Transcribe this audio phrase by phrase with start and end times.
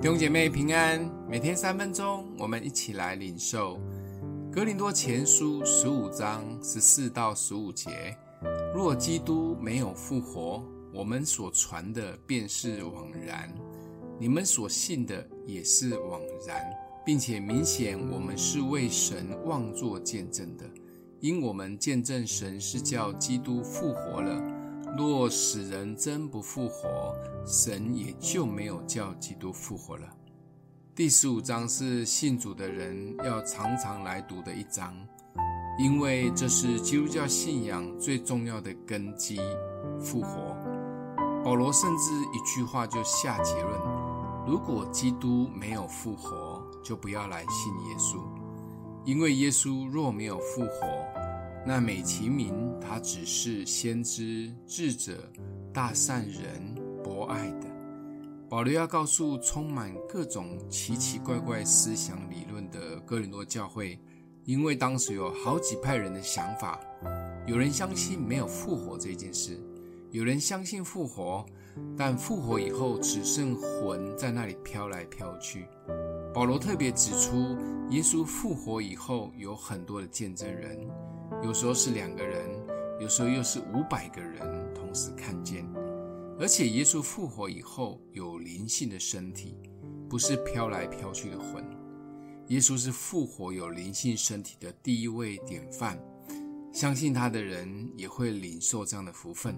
[0.00, 3.76] 弟兄姐妹平安，每天三分钟，我们一起来领受
[4.52, 8.16] 《哥林多前书》十五章十四到十五节。
[8.72, 10.62] 若基督没有复活，
[10.94, 13.52] 我们所传的便是枉然，
[14.20, 16.64] 你们所信的也是枉然，
[17.04, 20.64] 并且明显我们是为神妄作见证的，
[21.18, 24.57] 因我们见证神是叫基督复活了。
[24.96, 27.14] 若死人真不复活，
[27.46, 30.08] 神也就没有叫基督复活了。
[30.94, 34.96] 第十五章是信主的人要常常来读的一章，
[35.78, 39.38] 因为这是基督教信仰最重要的根基——
[40.00, 40.56] 复活。
[41.44, 43.80] 保罗甚至一句话就下结论：
[44.46, 48.18] 如果基督没有复活，就不要来信耶稣，
[49.04, 51.27] 因为耶稣若没有复活。
[51.68, 55.30] 那美其名，他只是先知、智者、
[55.70, 57.66] 大善人、博爱的。
[58.48, 64.00] 保罗要告诉充满各种奇奇怪怪思想理论的哥林多教会，
[64.46, 66.80] 因为当时有好几派人的想法，
[67.46, 69.62] 有人相信没有复活这件事，
[70.10, 71.44] 有人相信复活，
[71.98, 75.66] 但复活以后只剩魂在那里飘来飘去。
[76.32, 77.58] 保罗特别指出，
[77.90, 80.88] 耶稣复活以后有很多的见证人。
[81.42, 82.48] 有时候是两个人，
[83.00, 85.64] 有时候又是五百个人同时看见，
[86.38, 89.56] 而且耶稣复活以后有灵性的身体，
[90.08, 91.64] 不是飘来飘去的魂。
[92.48, 95.98] 耶稣是复活有灵性身体的第一位典范，
[96.72, 99.54] 相信他的人也会领受这样的福分。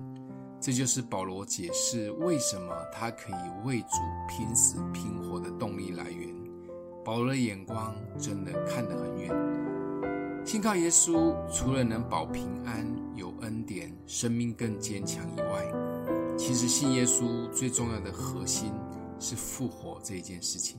[0.61, 3.97] 这就是保罗解释为什么他可以为主
[4.29, 6.35] 拼死拼活的动力来源。
[7.03, 9.31] 保罗的眼光真的看得很远。
[10.51, 12.85] 信靠耶稣，除了能保平安、
[13.15, 15.65] 有恩典、生命更坚强以外，
[16.37, 18.73] 其实信耶稣最重要的核心
[19.21, 20.77] 是复活这一件事情。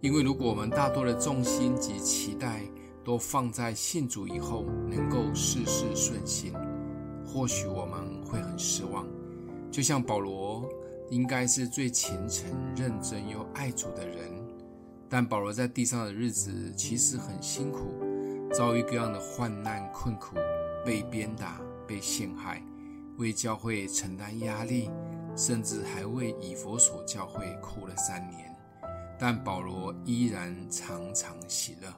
[0.00, 2.62] 因为如果我们大多的重心及期待
[3.04, 6.54] 都放在信主以后能够事事顺心，
[7.26, 9.06] 或许我们会很失望。
[9.70, 10.66] 就像保罗
[11.10, 14.32] 应该是最虔诚、认真又爱主的人，
[15.10, 18.07] 但保罗在地上的日子其实很辛苦。
[18.52, 20.36] 遭遇各样的患难困苦，
[20.84, 22.62] 被鞭打、被陷害，
[23.18, 24.90] 为教会承担压力，
[25.36, 28.54] 甚至还为以弗所教会哭了三年。
[29.18, 31.92] 但保罗依然常常喜乐。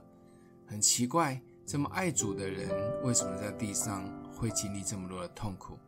[0.67, 2.69] 很奇怪，这么爱主的人，
[3.03, 5.79] 为什么在地上会经历这么多的痛苦？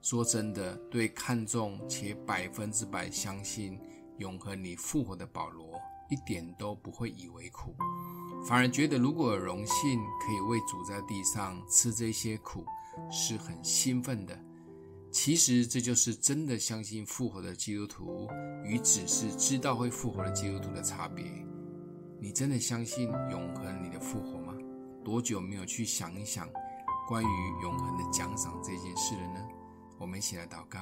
[0.00, 3.78] 说真的，对看重且百分之百相信
[4.18, 7.74] 永恒你复活的保罗，一点都不会以为苦。
[8.44, 12.64] 反而觉得，如果有荣幸可以为主在地上吃这些苦，
[13.10, 14.38] 是很兴奋的。
[15.10, 18.28] 其实这就是真的相信复活的基督徒
[18.64, 21.24] 与只是知道会复活的基督徒的差别。
[22.20, 24.54] 你真的相信永恒你的复活吗？
[25.04, 26.48] 多久没有去想一想
[27.08, 29.40] 关于永恒的奖赏这件事了呢？
[29.98, 30.80] 我们一起来祷告，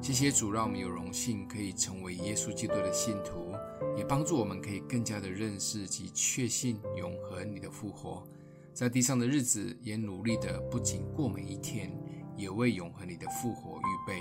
[0.00, 3.52] 谢谢主，让我们有荣幸可以成为耶稣基督的信徒，
[3.96, 8.26] 也帮助我们可以更加的认识及确信永恒你的复活。
[8.72, 11.96] 在地上的日子，也努力的不仅过每一天，
[12.36, 14.20] 也为永恒你的复活预备。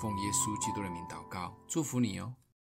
[0.00, 2.32] 奉耶稣基督的名祷告，祝福你哦。